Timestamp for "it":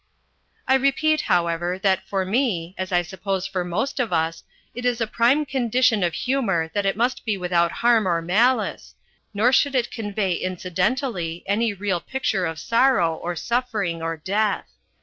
4.73-4.83, 6.87-6.97, 9.75-9.91